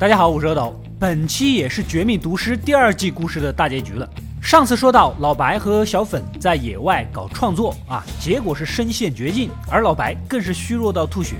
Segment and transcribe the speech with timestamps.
[0.00, 4.08] 大家好，我是阿斗，本期也是《绝命毒师》第二季故事的大结局了。
[4.40, 11.36] 上次说到老白和小粉在野外搞创作啊，结果是身陷绝境，而老白更是虚弱到吐血。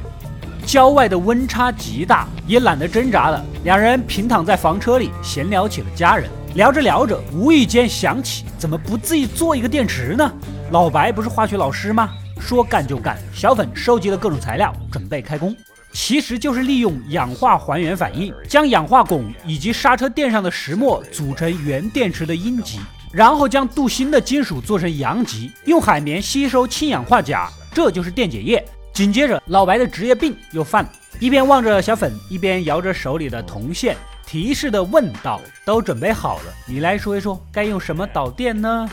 [0.66, 6.28] 郊外的温差极大，也懒得挣扎了，两人平躺在房车里闲聊起了家人。
[6.54, 10.30] 聊着聊着，无意间想起怎么不自己做一个电池呢？
[10.70, 12.10] 老白不是化学老师吗？
[12.38, 13.16] 说干就干。
[13.32, 15.56] 小粉收集了各种材料，准备开工。
[15.92, 22.78] 其实就是利用氧化还原反应，将氧化汞以及刹车垫上的石墨组成原电池的阴极，
[23.12, 28.64] 然后将镀锌的金属做成阳极，用海绵吸收氢氧化钾，这就是电解液。
[28.92, 33.96] 紧接着，老白的职业病又犯了，一边望着小粉，一边摇着手里的铜线，
[34.26, 38.90] 提示的问道：“都准备好了，你来说一说，该用什么导电呢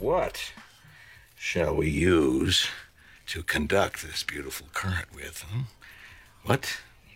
[0.00, 0.36] ？”What
[1.38, 2.64] shall we use
[3.32, 5.44] to conduct this beautiful current with?
[6.45, 6.65] What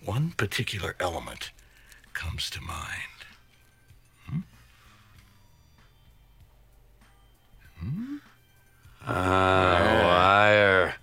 [0.06, 1.52] one particular element
[2.14, 3.26] comes to mind?
[4.28, 4.42] Hmm?
[7.80, 8.18] Hmm?
[9.06, 10.94] Uh, wire.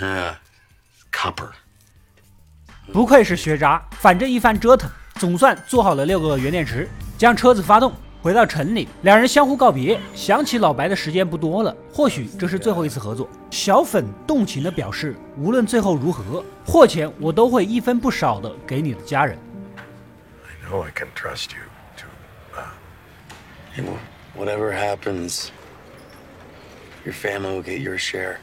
[0.00, 0.34] Uh,
[1.10, 1.52] copper.
[2.92, 7.94] 不愧是学渣，反正一番折腾，总算做好了六个原电池，将车子发动。
[8.21, 9.99] 回到城里，两人相互告别。
[10.13, 13.27] 想起老白的时间不多了，或许这是最后一次合作。
[13.49, 19.35] 小粉动情地表示，无论最后如何，货钱我都会一分不少的给你的家人。
[20.45, 21.63] I know I can trust you
[21.97, 22.05] to.
[24.37, 25.47] Whatever happens,
[27.03, 28.35] your family will get your share.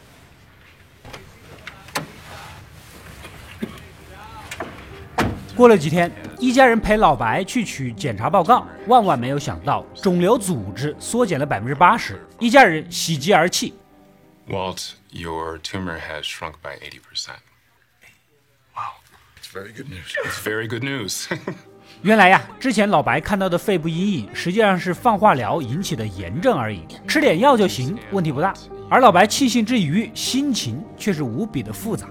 [5.58, 13.74] 过了几天，一家人陪老白去取检查报告，万万没有想到，肿瘤组织缩减了百分之八十，一家人喜极而泣。
[14.48, 17.40] Walt, your tumor has shrunk by eighty percent.
[18.72, 19.02] Wow,
[19.36, 20.14] it's very good news.
[20.24, 21.26] It's very good news.
[22.02, 28.54] 原来呀，之前老白看到的肺部阴影，实际上是放化疗引起的炎症而已，吃点药就行，问题不大。
[28.88, 32.08] 而老白庆幸之余，心情却是无比的复杂。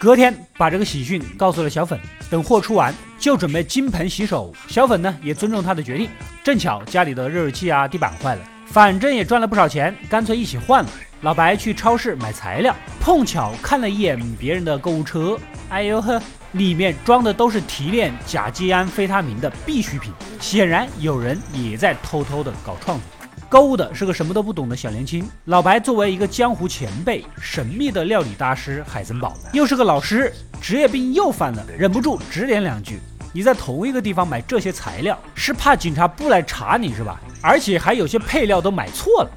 [0.00, 2.00] 隔天把这个喜讯告诉了小粉，
[2.30, 4.50] 等货出完就准备金盆洗手。
[4.66, 6.08] 小粉呢也尊重他的决定，
[6.42, 10.90] 正巧家里的热水器啊、地板坏了，反正也赚了不少钱，干脆一起换了。
[11.20, 15.38] 老白去超市买材料，碰巧看了一眼别人的购物车，
[15.68, 16.18] 哎呦呵，
[16.52, 23.19] 里面装的都是提炼甲基安非他命的必需品，显然有人也在偷偷的搞创作。
[23.50, 33.00] 购物的是个什么都不懂的小年轻，老白作为一个江湖前辈，神秘的料理大师海森堡，又是个老师，职业病又犯了，忍不住指点两句
[33.34, 37.20] ：“你在同一个地方买这些材料，是怕警察不来查你是吧？
[37.42, 39.30] 而且还有些配料都买错了。”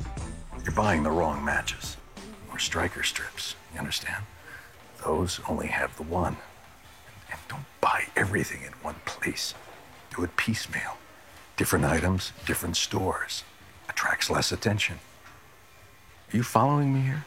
[0.64, 1.96] You're buying the wrong matches
[2.54, 3.54] or striker strips.
[3.74, 4.22] You understand?
[5.04, 6.36] Those only have the one.
[7.32, 9.54] And don't buy everything in one place.
[10.16, 10.98] Do it piecemeal.
[11.58, 13.44] Different items, different stores.
[13.88, 14.96] Attracts less attention.
[16.32, 17.22] Are you following me here?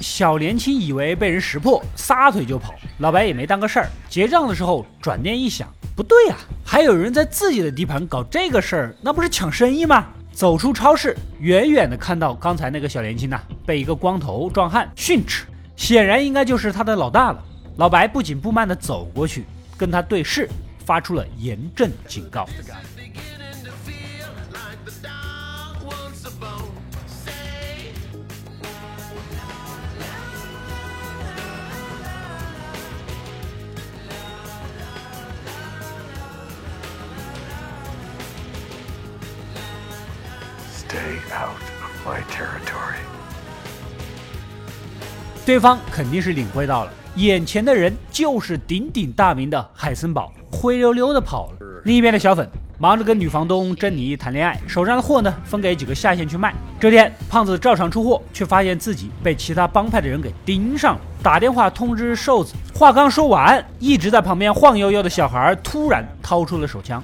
[0.00, 2.74] 小年轻以为被人识破，撒腿就跑。
[2.98, 3.88] 老白也没当个事儿。
[4.08, 10.06] 结账的时候，转念一想，不对啊，还有人在自己的地盘搞这个事儿，那不是抢生意吗？
[10.32, 15.44] 走出超市，远远的看到刚才那个小年轻呐，被一个光头壮汉训斥，
[15.76, 17.44] 显然应该就是他的老大了。
[17.76, 19.44] 老白不紧不慢的走过去，
[19.76, 20.48] 跟他对视。
[20.84, 22.46] 发出了严正警告。
[40.70, 43.00] Stay out of my territory。
[45.46, 50.32] 对方肯定是领会到了，眼前的人就是鼎鼎大名的海森堡。
[50.50, 51.82] 灰溜溜的跑了。
[51.84, 52.48] 另一边的小粉
[52.78, 56.54] 忙着跟女房东珍妮谈恋爱，手上的货呢分给几个下线去卖。
[56.80, 61.00] 这天，胖子照常出货，却发现自己被其他帮派的人给盯上了。
[61.22, 67.02] 打电话通知瘦子，话刚说完，一直在旁边晃悠悠的小孩突然掏出了手枪。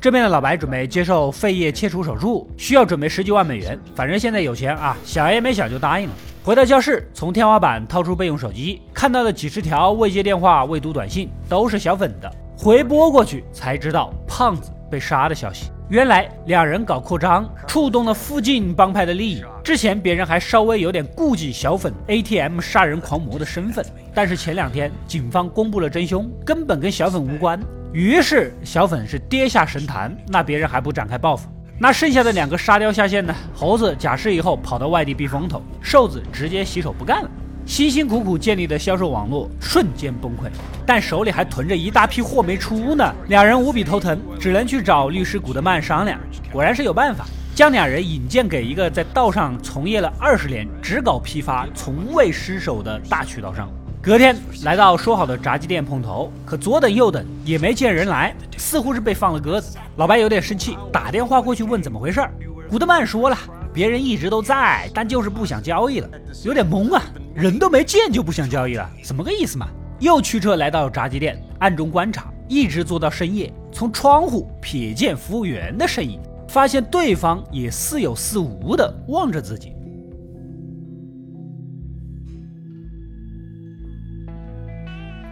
[0.00, 3.76] 这边的老白准备接受肺叶切除手术，需要准备十几万美元。
[3.96, 6.14] 反正现在有钱啊，想也没想就答应了。
[6.44, 12.32] 回到教室，从天花板掏出备用手机，看到的几十条未接电话、未读短信都是小粉的。
[12.56, 15.70] 回拨过去才知道胖子被杀的消息。
[15.88, 19.42] 原来两人搞扩张，触动了附近帮派的利益。
[19.64, 23.84] 之前别人还稍微有点顾忌小粉 ATM 杀人狂魔的身份，
[24.14, 27.60] 但是前两天警方公布了真凶，根本跟小粉无关。
[27.92, 31.48] 于是小粉是跌下神坛，那别人还不展开报复？
[31.78, 33.34] 那剩下的两个沙雕下线呢？
[33.54, 37.30] 猴子假释以后跑到外地避风头，瘦子直接洗手不干了。
[37.64, 40.50] 辛辛苦苦建立的销售网络瞬间崩溃，
[40.86, 43.14] 但手里还囤着一大批货没出呢。
[43.28, 46.18] 两人无比头疼，只能去找律师古德曼商量。
[46.52, 53.70] 果然是有办法，将两人引荐给一个在道上从业了二十年、只搞批发、从未失手的大渠道商。
[54.08, 54.34] 隔天
[54.64, 59.76] 来到说好的炸鸡店碰头，可左等右等也没见人来，似乎是被放了鸽子。
[59.96, 62.26] 老白有点生气，打电话过去问怎么回事。
[62.70, 63.36] 古德曼说了，
[63.70, 66.08] 别人一直都在，但就是不想交易了，
[66.42, 67.02] 有点懵啊。
[67.34, 69.68] 人都没见就不想交易了，怎么个意思嘛？
[69.98, 73.52] 又驱车来到炸鸡店，暗中观察，一直坐到深夜。
[73.70, 76.18] 从窗户瞥见服务员的身影，
[76.48, 79.74] 发现对方也似有似无的望着自己。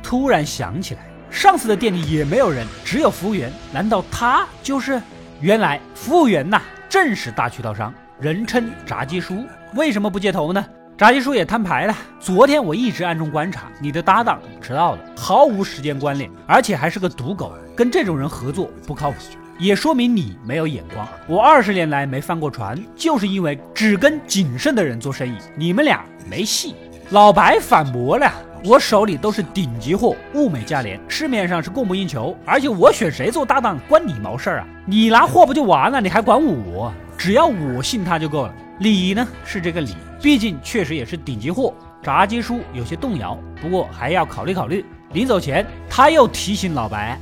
[0.09, 1.01] 突然想起来，
[1.33, 3.53] 上次的店里也没有人，只有服务员。
[3.73, 5.03] 难道他就是？
[5.41, 8.47] 原来服务员呐，正是大渠道商，人。
[8.47, 9.45] 称炸鸡叔。
[9.75, 10.65] 为什么不接头呢？
[10.97, 11.95] 炸鸡叔也摊牌了。
[12.21, 17.53] 昨天我一直暗中观察你的搭档，迟到了，毫无时间观念，而且还是个赌狗。
[17.75, 18.29] 跟这种人。
[18.29, 19.17] 合作不靠谱，
[19.59, 21.05] 也说明你没有眼光。
[21.27, 25.01] 我二十年来没翻过船，就是因为只跟谨慎的人。
[25.01, 25.37] 做生意。
[25.57, 26.77] 你们俩没戏。
[27.11, 28.33] 老白反驳了，
[28.67, 32.37] 我手里都是顶级货，物美价廉，市面上是供不应求。
[32.45, 34.67] 而且我选谁做搭档关你毛事儿啊？
[34.85, 36.01] 你拿货不就完了？
[36.01, 36.93] 你还管我？
[37.17, 38.53] 只要我信他就够了。
[38.81, 39.95] 理呢是这个理。
[40.21, 41.73] 毕竟确实也是顶级货，
[42.03, 44.85] 炸鸡叔有些动摇，不过还要考虑考虑。
[45.13, 47.21] 临走前，他又提醒老白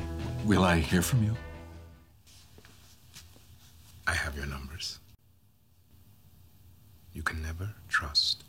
[0.48, 1.34] ：“Will I hear from you?
[4.04, 4.94] I have your numbers.
[7.12, 8.43] You can never trust.”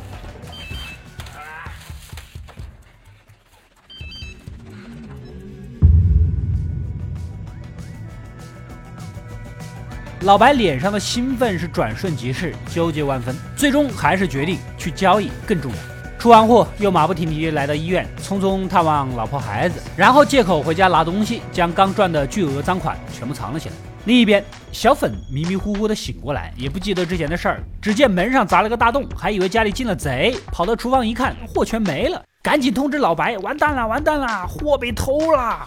[10.29, 15.79] 老白脸上的兴奋是转瞬即逝，纠结万分，最终还是决定去交易更重要。
[16.19, 23.75] 出完货又马不停蹄来到医院，匆匆探望老婆孩子，然后借口回家拿东西，将刚赚的巨额赃款全部藏了起来。
[24.05, 35.67] 另一边，小粉迷迷糊糊的醒过来，也不记得之前的事儿，只见门上砸了个大洞，还以为家里进了贼，跑到厨房一看，货全没了，赶紧通知老白，完蛋了，完蛋了，货被偷了。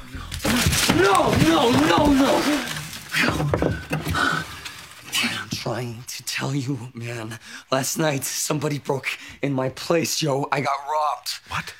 [0.95, 2.27] No no no no.
[5.61, 7.37] Trying to tell you, man.
[7.71, 9.05] Last night, somebody broke
[9.43, 10.47] in my place, yo.
[10.51, 11.29] I got robbed.
[11.49, 11.75] What?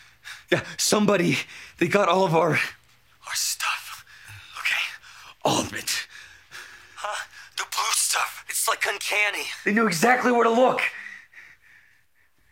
[0.52, 1.40] Yeah, somebody.
[1.80, 4.06] They got all of our our stuff.
[4.60, 4.84] Okay,
[5.44, 6.08] all of it.
[6.96, 7.26] Huh?
[7.58, 8.46] The blue stuff.
[8.50, 9.48] It's like uncanny.
[9.66, 10.82] They knew exactly where to look.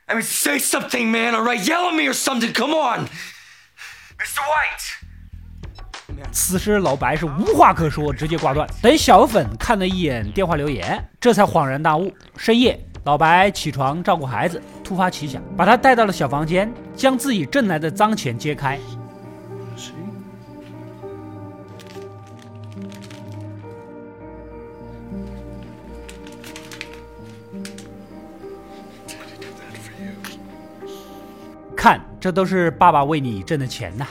[0.08, 1.36] I mean, say something, man.
[1.36, 2.54] All right, yell at me or something.
[2.54, 3.08] Come on,
[4.18, 4.40] Mr.
[4.40, 5.09] White.
[6.32, 8.68] 此时老白是无话可说，直接挂断。
[8.82, 12.12] 等小粉看了一眼电话留言，这才恍然大悟。
[12.38, 18.80] 深夜，老白起床照顾孩子，突发奇想，把他带到了小房间，将自己挣来的脏钱揭开。
[31.76, 34.06] 看，这都是爸爸为你挣的钱呐。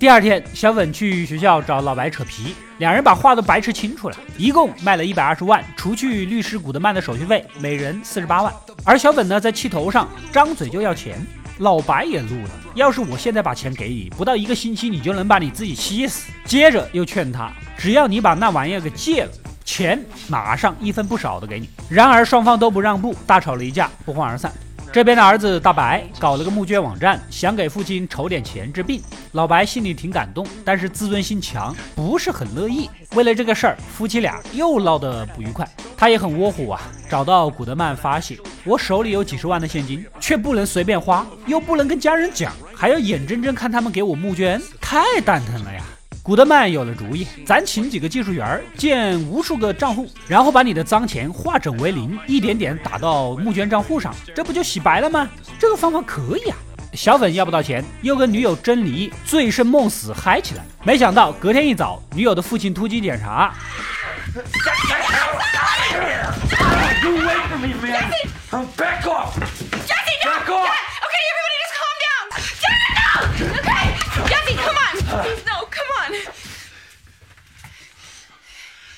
[0.00, 8.50] 第二天，小粉去学校找老白扯皮，两人把话都白扯清楚了，一共卖了一百二十万，除去律师古德曼的手续费，每人四十八万。
[8.82, 11.18] 而小粉呢，在气头上张嘴就要钱，
[11.58, 16.32] 老白也怒了，要是我现在把钱给你，不到一个星期你就能把你自己气死。
[16.46, 19.30] 接着又劝他，只要你把那玩意儿给戒了，
[19.66, 21.68] 钱马上一分不少的给你。
[21.90, 24.50] 然而双方都不让步，大吵了一架，不欢而散。
[24.92, 29.00] 这边的儿子大白搞了个募捐网站，想给父亲筹点钱治病。
[29.32, 32.90] 老白心里挺感动，但是自尊心强，不是很乐意。
[33.14, 35.68] 为了这个事儿，夫妻俩又闹得不愉快。
[35.96, 45.84] 他也很窝火啊，找到古德曼发泄：我手里有几十万的现金，却不能随便花，又不能跟家人讲，还要眼睁睁看他们给我募捐，太蛋疼了呀！
[46.30, 55.28] 古德曼有了主意，咱请几个技术员建无数个账户，然后把你的脏钱化整为零，一点点打到募捐账户上，这不就洗白了吗？
[55.58, 56.56] 这个方法可以啊！
[56.94, 60.62] 小粉要不到钱，又跟女友珍妮醉生梦死嗨起来。
[60.84, 63.52] 没想到隔天一早，女友的父亲突击检查。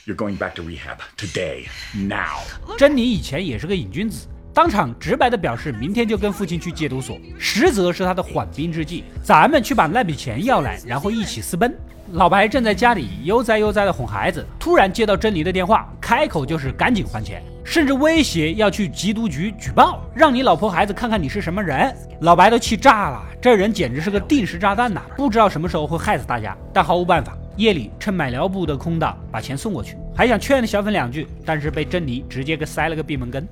[0.05, 2.41] You're going back to rehab today, now.
[2.77, 9.05] 珍妮以前也是个瘾君子，当场直白的表示，明天就跟父亲去戒毒所，实则是他的缓兵之计。
[9.23, 11.73] 咱们去把那笔钱要来，然后一起私奔。
[12.11, 17.43] 老白正在家里悠哉悠哉的哄孩子，突然接到珍妮的电话，开口就是赶紧还钱，
[17.73, 21.97] 甚至威胁要去缉毒局举报，让你老婆孩子看看你是什么人。
[22.21, 27.35] 老白都气炸了，这人简直是个定时炸弹呐，不知道什么时候会害死大家，但毫无办法。
[27.57, 33.49] 夜里趁买料布的空档把钱送过去，还想劝小粉两句，但是被珍妮直接给塞了个闭门羹。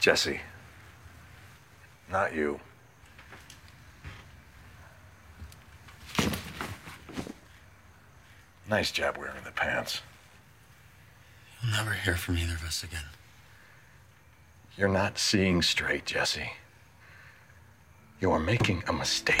[0.00, 0.36] Jesse,
[2.08, 2.60] not you.
[8.70, 10.02] Nice job wearing the pants.
[11.62, 13.06] You'll never hear from either of us again.
[14.76, 16.50] You're not seeing straight, Jesse.
[18.20, 19.40] You are making a mistake.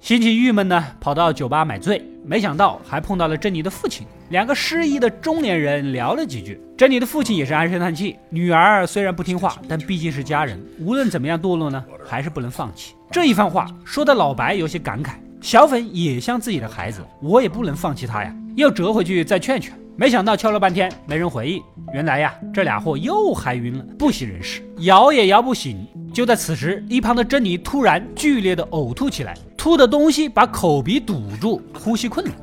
[0.00, 4.06] 心情郁闷呢，跑到酒吧买醉，没想到还碰到了珍妮的父亲。
[4.28, 8.16] 两个失意的中年人聊了几句，珍妮的父亲也是唉声叹气。
[8.30, 12.94] 女儿虽然不听话，但毕竟是家人，无论怎么样堕落呢，还是不能放弃。
[13.10, 18.34] 这一番话说的老白有些感慨，小粉也像自己的孩子，我也不能放弃他呀。
[18.56, 19.72] 又折回去再劝劝。
[19.96, 25.86] 没想到敲了半天没人回应，原来呀，这俩货又嗨晕了，不省人事，摇也摇不醒。
[26.12, 32.34] 就在此时，一旁的珍妮突然剧烈的呕吐起来，吐的东西把口鼻堵住，呼吸困难。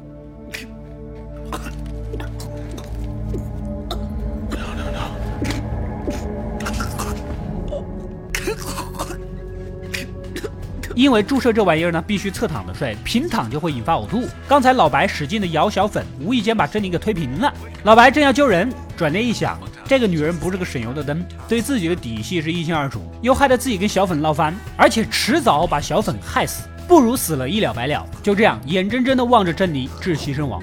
[10.97, 14.27] 因为注射这玩意儿呢，必须侧躺着睡，平躺就会引发呕吐。
[14.47, 17.53] 刚才老白使劲的摇小粉，无意间把珍妮给推平了。
[17.83, 28.03] 老白正要救人，转念一想，这个女人不是个省油的灯，对自己的底细是一清二楚，又害得自己跟小粉闹翻，而且迟早把小粉害死，不如死了一了百了。
[28.23, 30.59] 就这样，眼睁睁的望着珍妮窒息身亡。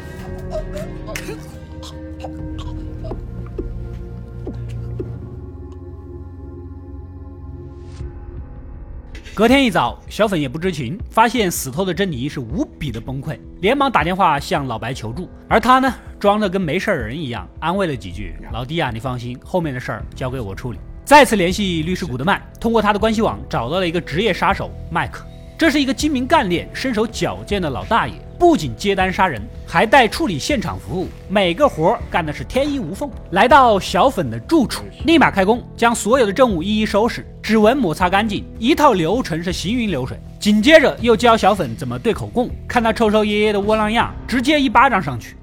[9.36, 15.28] 隔天一早，小粉也不知情，发现死透的珍妮是无比的崩溃，连忙打电话向老白求助。
[15.48, 25.26] 而他呢，装的跟没事人一样，安慰了几句：“老弟啊，你放心，后面的事儿交给我处理。”再次联系律师古德曼，通过他的关系网找到了一个职业杀手麦克。
[25.56, 33.08] 这是一个精明干练、身手矫健的老大爷，不仅接单杀人，还带处理现场服务，每个活干的是天衣无缝。
[33.30, 40.18] 来到小粉的住处，立马开工，将所有的证物一一收拾，指纹抹擦干净，一套流程是行云流水。
[40.40, 45.36] 紧接着又教小粉怎么对口供，看他抽抽噎噎的窝囊样，直接一巴掌上去。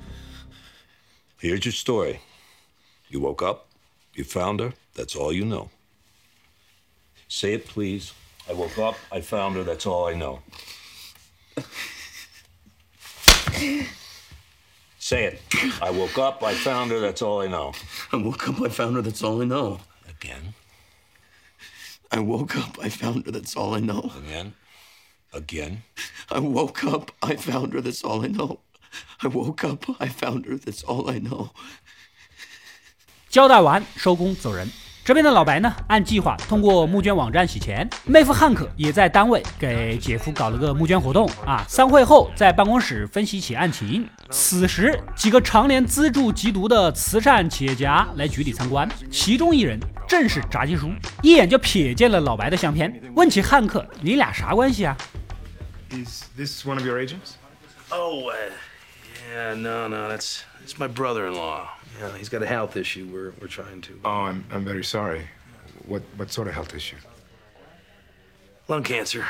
[1.39, 2.17] Here's your story.
[3.07, 3.61] You woke up,
[4.13, 5.69] you found her, that's all you know.
[7.29, 8.09] Say it, please.
[8.48, 10.40] I woke up, I found her, that's all I know.
[14.98, 15.42] Say it.
[15.80, 17.72] I woke up, I found her, that's all I know.
[18.12, 19.80] I woke up, I found her, that's all I know.
[20.08, 20.54] Again,
[22.10, 24.12] I woke up, I found her, that's all I know.
[24.16, 24.54] again,
[25.32, 25.82] again.
[26.30, 28.60] I woke up, I found her, that's all I know.
[29.22, 31.50] I woke up, I found her, that's all I know.
[33.28, 34.70] 交代完，收工走人。
[35.11, 37.85] 这边的老白呢，按计划通过募捐网站洗钱。
[38.05, 41.65] 妹夫汉克也在单位给姐夫搞了个募捐活动啊。
[41.67, 44.07] 散会后，在办公室分析起案情。
[44.29, 49.77] 此时，几个常年资助缉毒的慈善企业家来局里参观，其中一人
[50.07, 50.89] 正是炸鸡叔，
[51.21, 54.95] 一眼就瞥见了老白的相片，问起汉克：“你俩啥关系啊？”
[55.91, 57.33] Is this one of your agents?
[57.89, 58.35] Oh, uh,
[59.29, 61.65] yeah, no, no, that's it's my brother-in-law.
[62.19, 63.05] He's got a health issue.
[63.05, 63.93] We're we're trying to.
[64.03, 65.27] Oh, I'm I'm very sorry.
[65.87, 66.97] What what sort of health issue?
[68.67, 69.23] Lung cancer.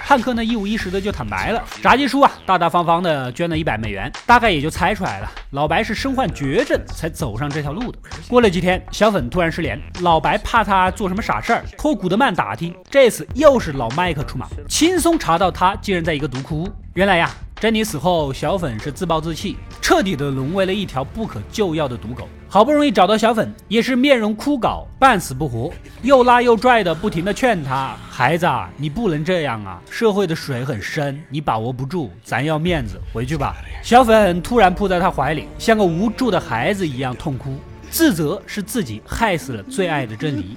[0.00, 7.98] 汉克呢一五一十的就坦白了，炸鸡叔啊大大方方的捐了一百美元，大概也就猜出来了，老白是身患绝症才走上这条路的。
[8.26, 16.66] 过了几天，小粉突然失联，老白怕他做什么傻事儿，托古德曼打听，这次又是老麦克出马，轻松查到他竟然在一个毒窟。
[16.94, 17.30] 原来呀。
[17.64, 22.28] 珍妮死后，小粉是自暴自弃，彻底的沦为了一条不可救药的毒狗。
[22.46, 37.56] 好不容易找到小粉，也是面容枯槁，半死不活，又拉又拽的，不停的劝他：“孩子，啊你不能这样啊，社会的水很深，你把握不住，咱要面子，回去吧。”小粉突然扑在他怀里，像个无助的孩子一样痛哭，
[37.88, 40.54] 自责是自己害死了最爱的珍妮。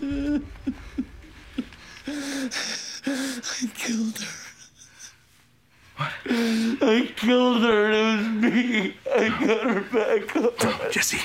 [6.87, 7.90] I killed her.
[7.90, 8.95] It was me.
[9.14, 10.90] I got her back up.
[10.90, 11.19] Jesse,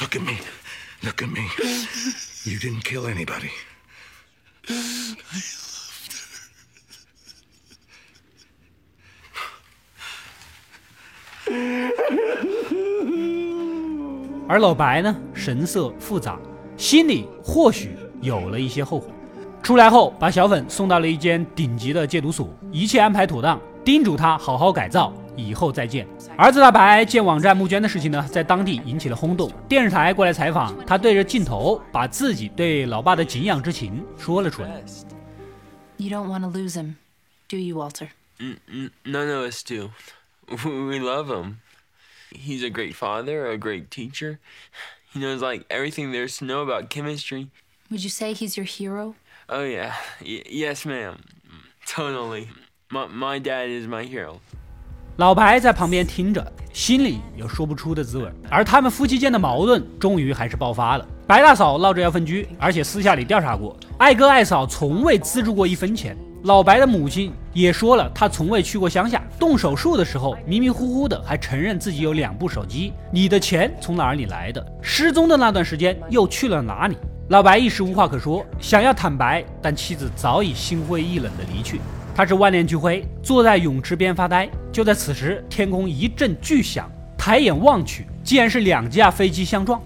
[0.00, 0.38] look at me.
[1.02, 1.48] Look at me.
[2.44, 3.50] You didn't kill anybody.
[4.68, 6.24] I loved her.
[14.46, 16.38] 而老白呢，神色复杂，
[16.76, 19.10] 心里或许有了一些后悔。
[19.62, 23.58] 出来后，把小粉送到了一间顶级的戒毒所，一切安排妥当。
[23.83, 26.07] 叮嘱他好好改造，以后再见。
[26.37, 29.51] 儿子大白建网站募捐的事情呢，在当地引起了轰动。
[29.67, 34.83] 电视台过来采访，他对着镜头把自己对老爸的敬仰之情说了出来。
[35.97, 36.95] You don't want to lose him,
[37.47, 38.09] do you, Walter?
[39.03, 39.91] None of us do.
[40.47, 41.57] We love him.
[42.31, 44.37] He's a great father, a great teacher.
[45.13, 47.47] He knows like everything there is to know about chemistry.
[47.89, 49.15] Would you say he's your hero?
[49.49, 51.17] Oh yeah, y yes, ma'am.
[51.85, 52.47] Totally.
[52.91, 54.37] My my dad is my hero。
[55.17, 58.27] 老白在旁边听着，心里有说不出的滋味。
[58.49, 61.05] 而他们夫妻间的矛盾终于还是爆发了。
[61.27, 66.17] 白大嫂闹着要分居，而且私下里调查过，爱哥爱嫂从未资助过一分钱。
[66.45, 69.21] 老白的母亲也说了，他从未去过乡下。
[69.37, 72.91] 动手术的时候迷迷糊糊的，还承认自己有两部手机。
[73.11, 74.65] 你的钱从哪里来的？
[74.81, 76.97] 失踪的那段时间又去了哪里？
[77.29, 81.79] 老白一时无话可说，想要坦白，但妻子早已心灰意冷的离去。
[82.15, 84.49] 他是万念俱灰，坐在泳池边发呆。
[84.71, 89.81] 就在此时，天空一阵巨响，抬眼望去，竟然是两架飞机相撞。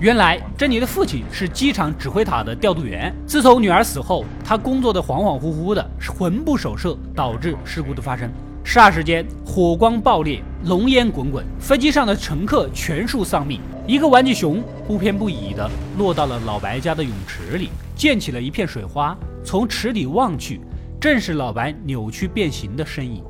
[0.00, 3.12] 原来，珍妮的父亲是机场指挥塔的调度员。
[3.26, 8.30] 自从女儿死后，他工作的恍恍惚惚的，魂不守舍，导致事故的发生。
[8.64, 13.60] 霎时间，火光爆裂，浓烟滚滚，飞机上的乘客全数丧命。
[13.86, 19.16] 一个玩具熊不偏不倚地落到了老白家的泳池里，溅起了一片水花。
[19.42, 20.60] 从池底望去，
[21.00, 23.24] 正是老白扭曲变形的身影。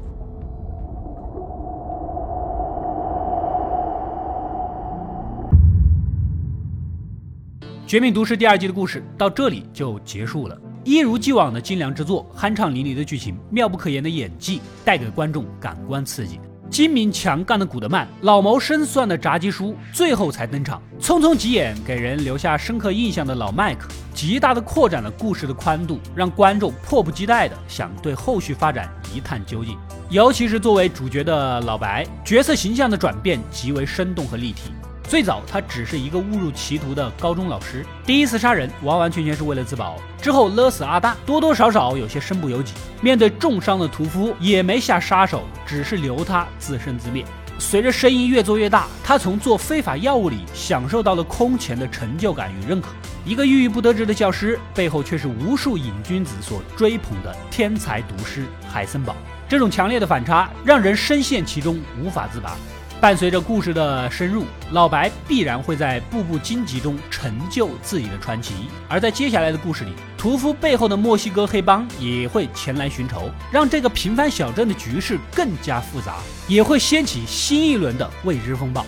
[7.91, 10.59] 《绝命毒师》第二季的故事到这里就结束了。
[10.89, 16.41] 一如既往的精良制作、酣畅淋漓的剧情、妙不可言的演技，带给观众感官刺激。
[16.71, 20.83] 精明强干的古德曼、老谋深算的炸鸡叔最后才登场。
[20.99, 29.77] 匆匆几眼给人留下深刻印象的老麦克，极大的扩展了故事的宽度，让观众迫不及待的想对后续发展一探究竟。
[30.09, 34.73] 尤其是作为主角的老白，角色形象的转变极为生动和立体。
[35.09, 39.97] 最早，他只是一个误入歧途的高中老师，第一次杀人完完全全是为了自保。
[40.21, 42.75] 之后勒死阿大，多多少少有些身不由己。
[43.01, 47.25] 面对重伤的屠夫，也没下杀手，只是留他自生自灭。
[47.59, 52.89] 随着生意越做越大，他从做非法药物里享受到了空前的成就感与认可。
[53.25, 59.17] 一个郁郁不得志的教师，背后却是无数瘾君子所追捧的天才毒师海森堡。
[59.49, 62.55] 这种强烈的反差，让人深陷其中无法自拔。
[63.01, 68.55] 伴随着故事的深入，老白必然会在步步荆棘中成就自己的传奇。
[68.89, 76.17] 而在接下来的故事里，屠夫背后的墨西哥黑帮也会前来寻仇，让这个平凡小镇的局势更加复杂，
[76.49, 78.85] 也会掀起新一轮的未知风暴。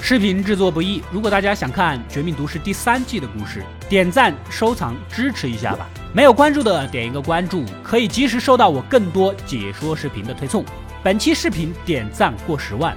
[0.00, 5.86] 视频制作不易，如果大家想看《绝命毒师》第三季的故事，点赞、收藏支持一下吧。
[6.14, 10.64] 没有关注的点一个关注，可以及时收到我更多解说视频的推送。
[11.02, 12.94] 本期视频点赞过十万。《